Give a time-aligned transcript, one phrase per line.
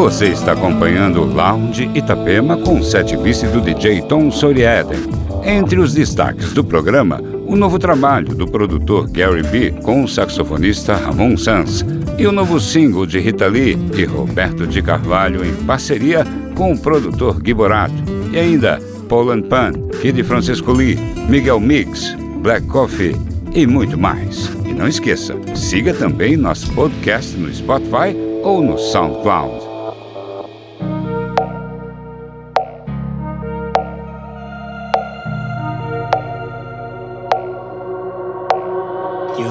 [0.00, 4.98] Você está acompanhando o Lounge Itapema com o setlist do DJ Tom Sorieden.
[5.44, 10.96] Entre os destaques do programa, o novo trabalho do produtor Gary B com o saxofonista
[10.96, 11.84] Ramon Sanz
[12.16, 16.24] e o novo single de Rita Lee e Roberto de Carvalho em parceria
[16.56, 17.92] com o produtor Gui Borato.
[18.32, 20.96] E ainda Paul Pan, Kid Francisco Lee,
[21.28, 23.14] Miguel Mix, Black Coffee
[23.52, 24.50] e muito mais.
[24.64, 29.69] E não esqueça, siga também nosso podcast no Spotify ou no SoundCloud.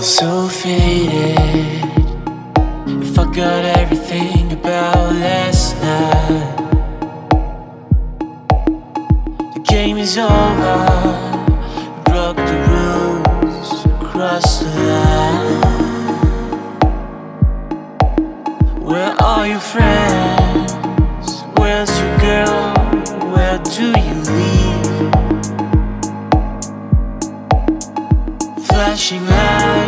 [0.01, 1.83] So faded.
[3.03, 6.55] If I got everything about last night,
[9.53, 10.77] the game is over.
[12.05, 15.61] Broke the rules, crossed the line.
[18.81, 21.43] Where are your friends?
[21.57, 22.73] Where's your girl?
[23.33, 25.13] Where do you live?
[28.65, 29.78] Flashing lights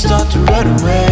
[0.00, 1.08] start to run away.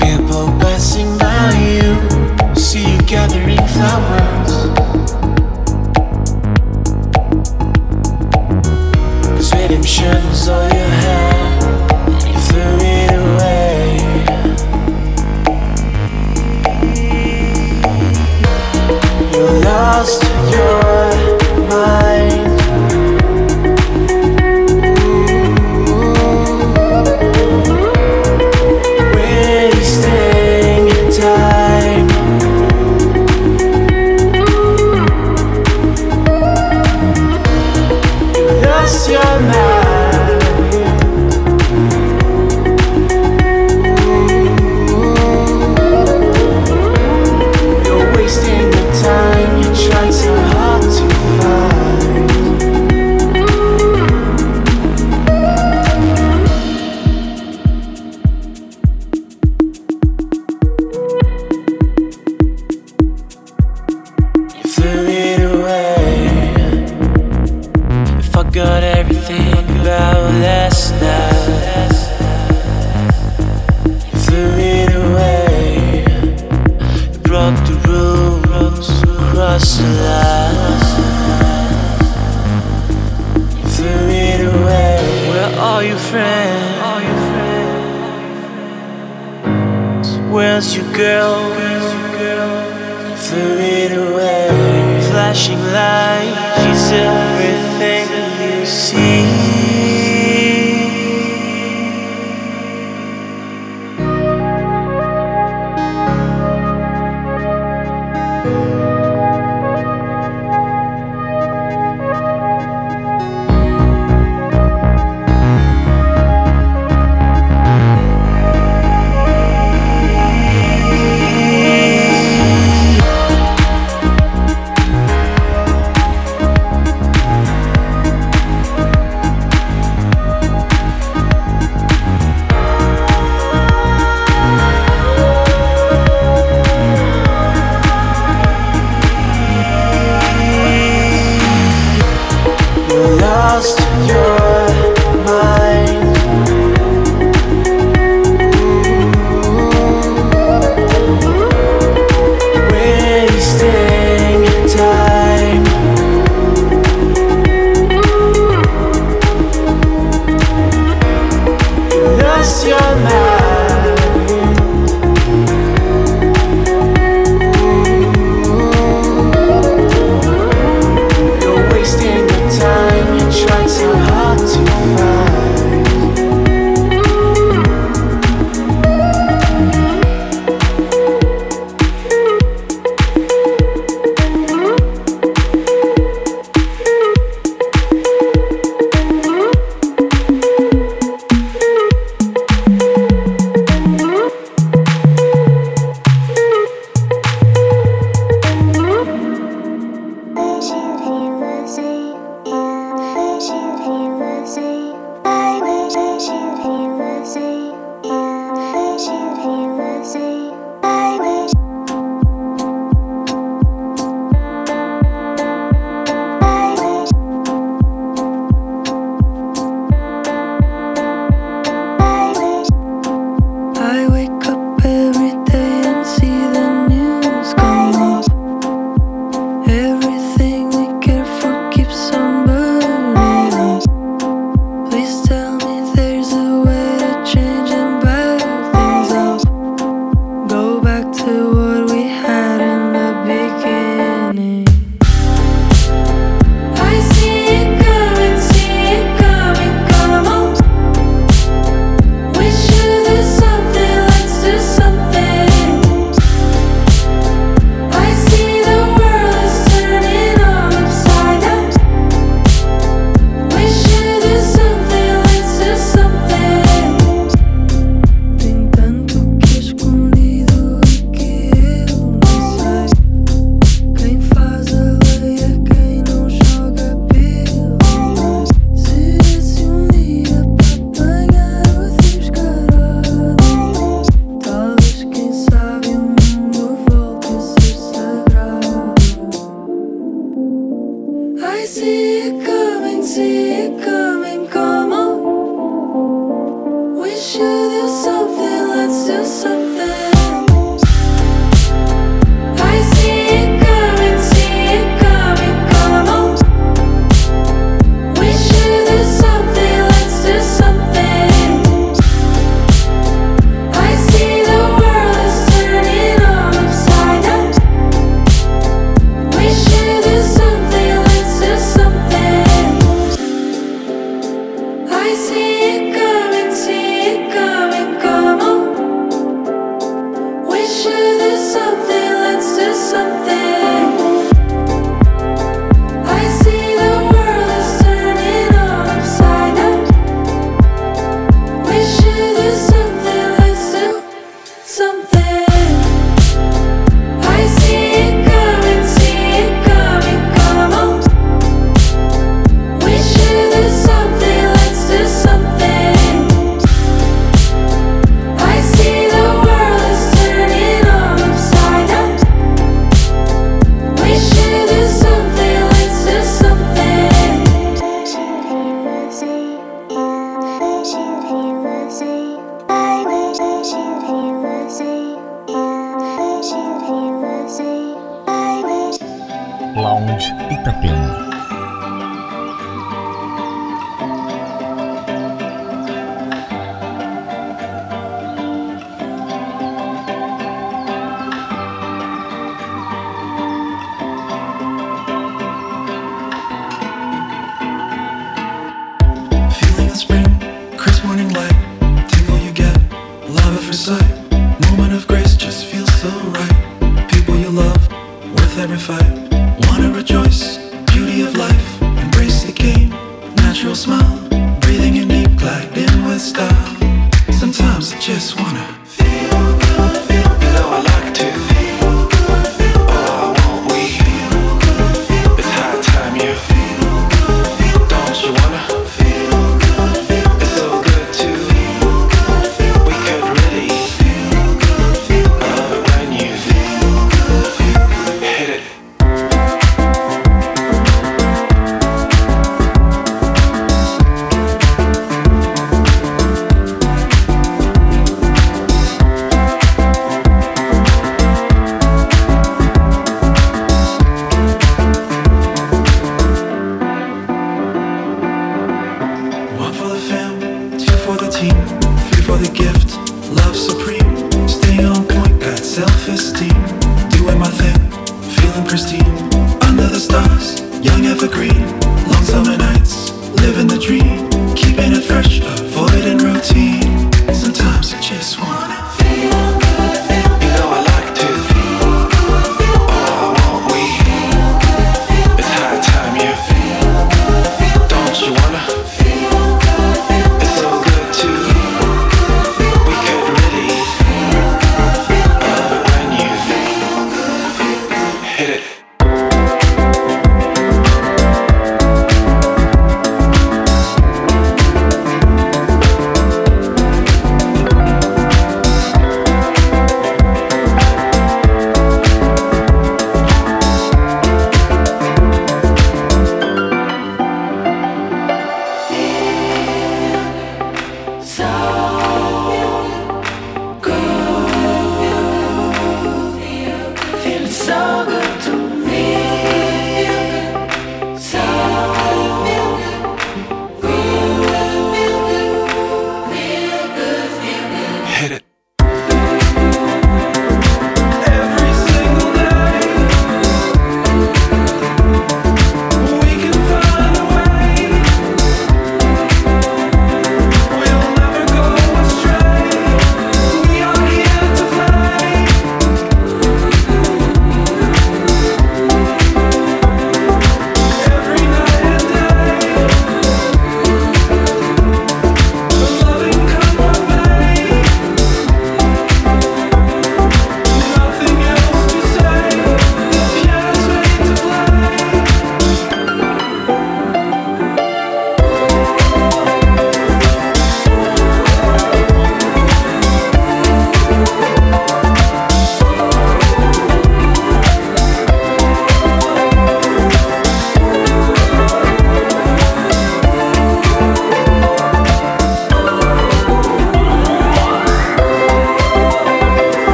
[0.00, 4.52] People passing by you, see you gathering flowers.
[9.36, 10.19] Cause redemption's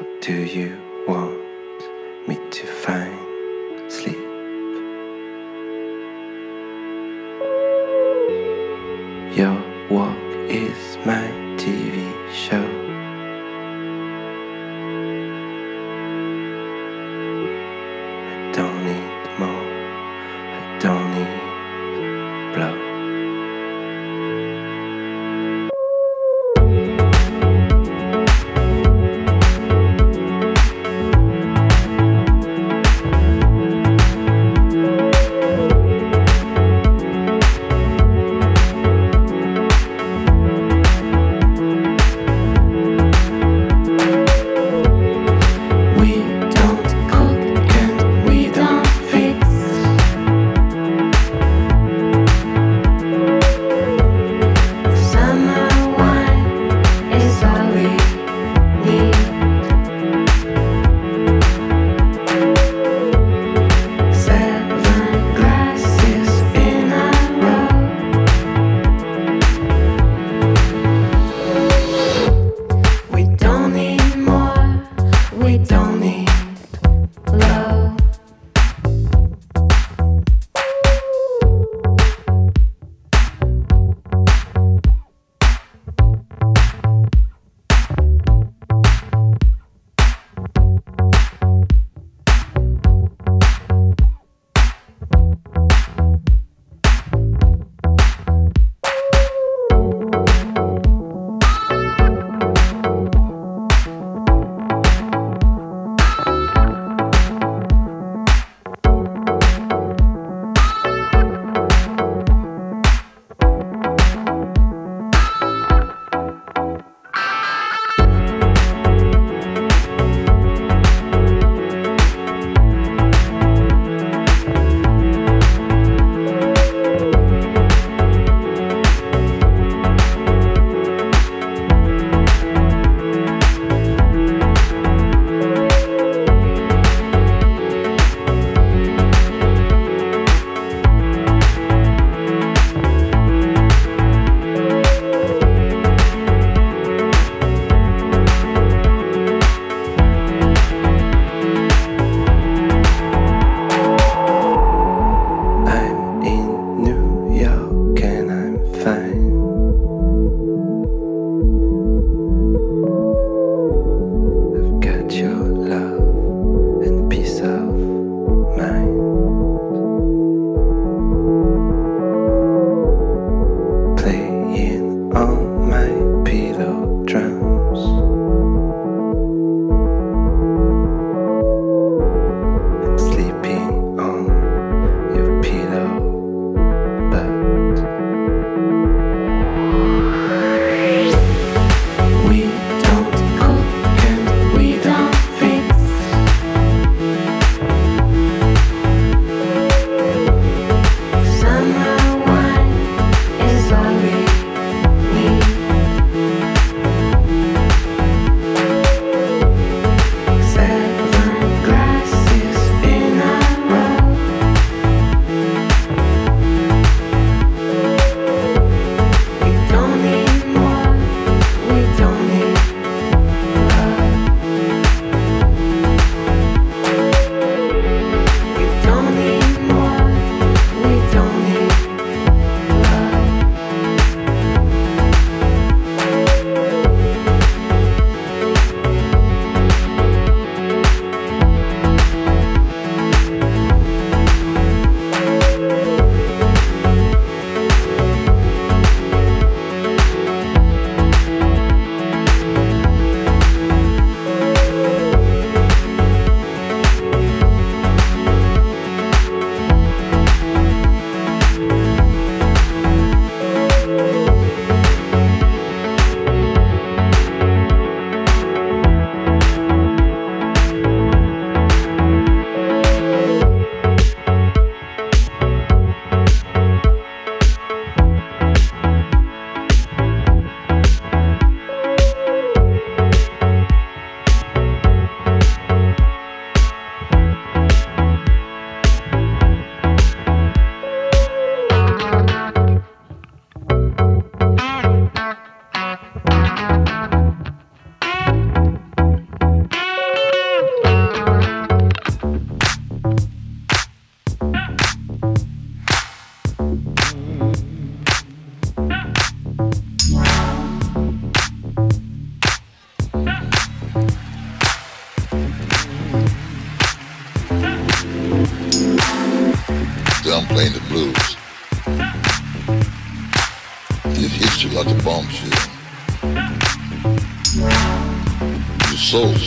[0.00, 1.36] How do you want
[2.26, 3.09] me to find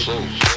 [0.03, 0.52] soul,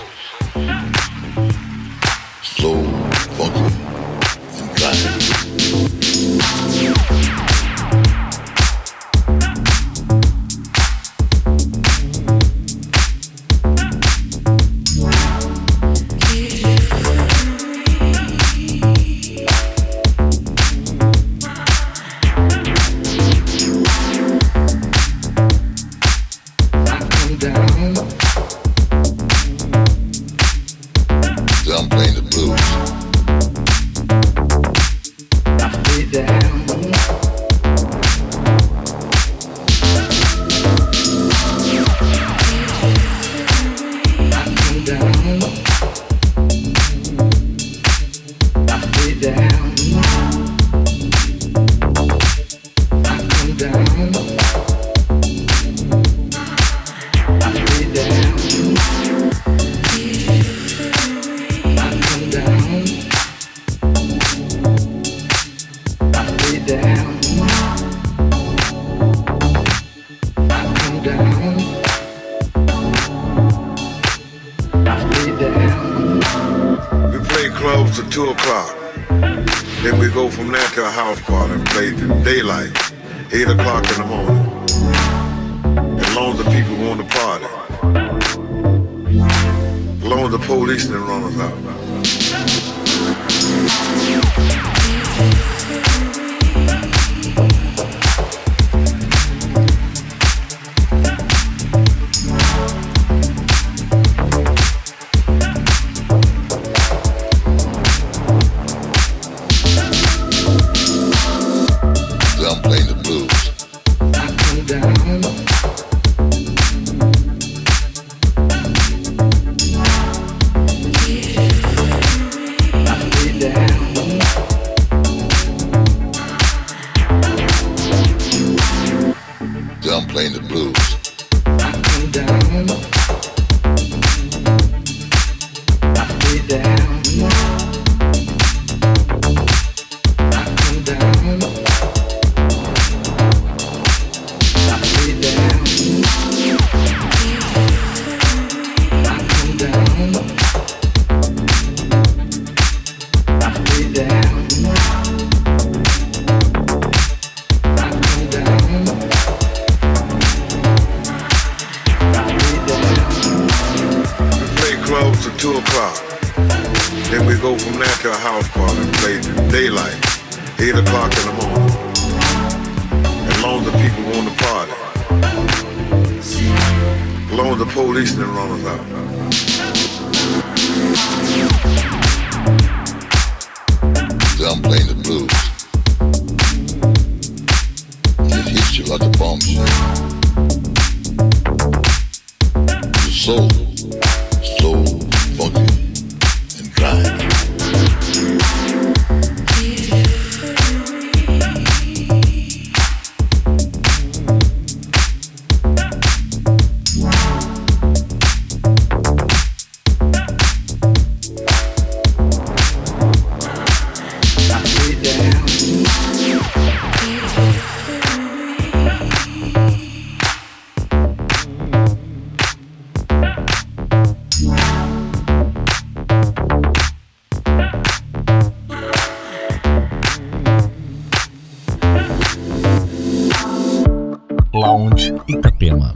[234.86, 235.90] Sound Itapema.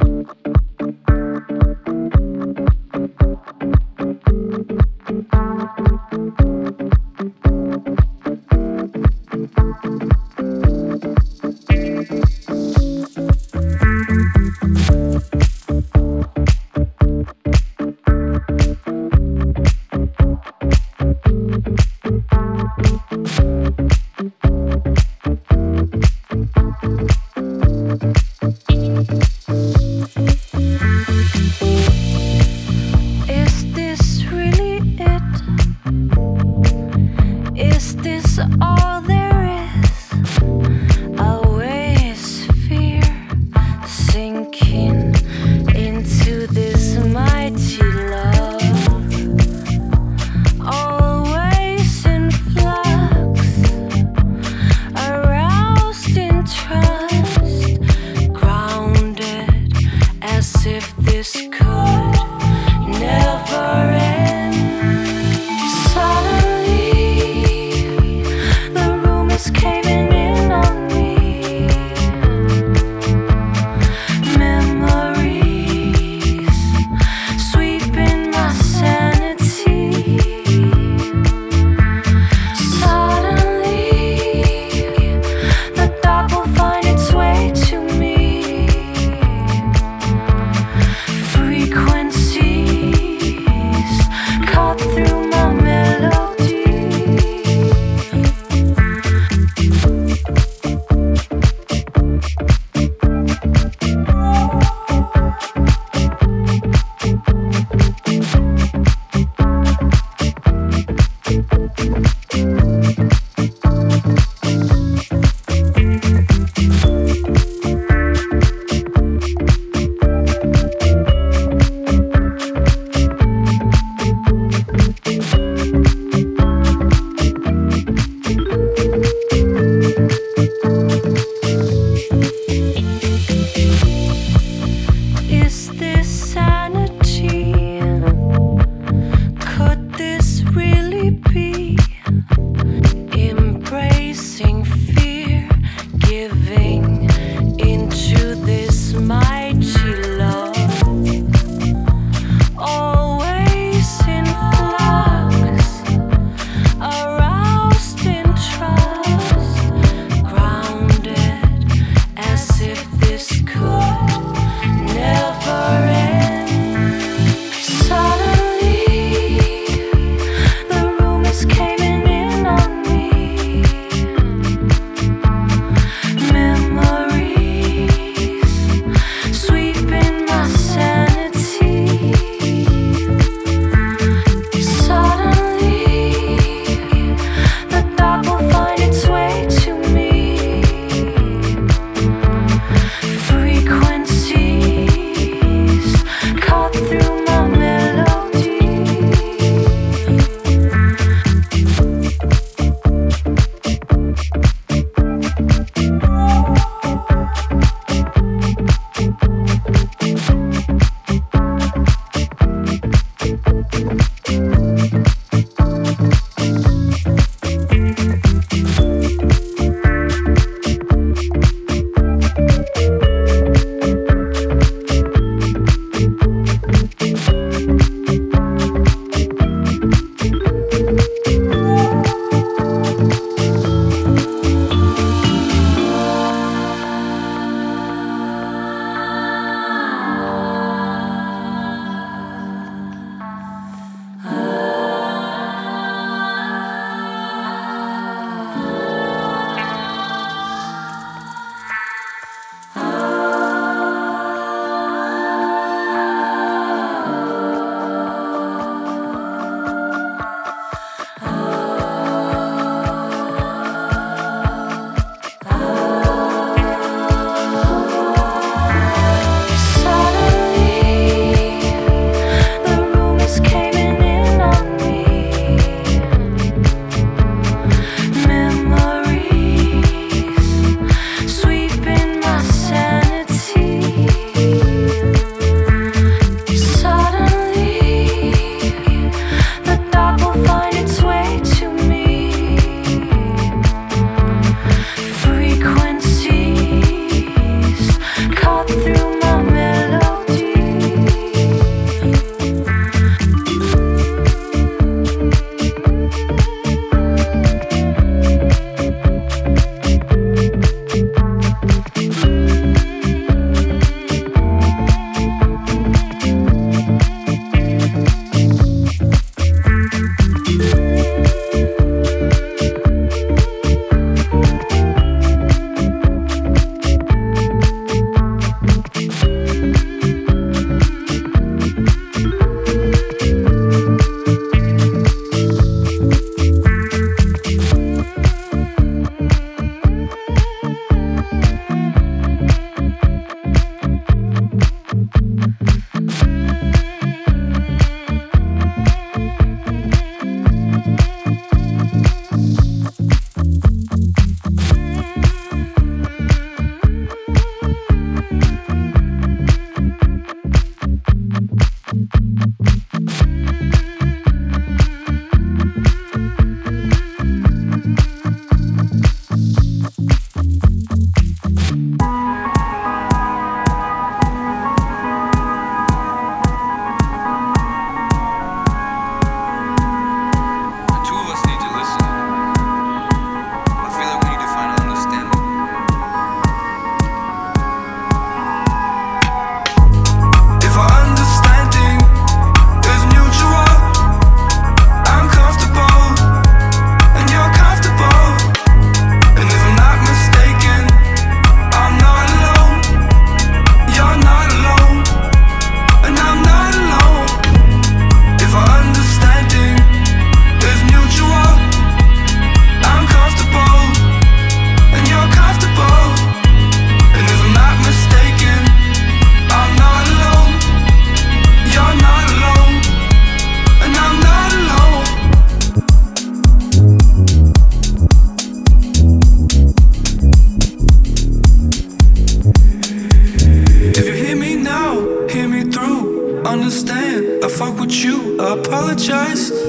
[438.90, 439.59] Apologize.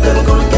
[0.00, 0.49] Itapema.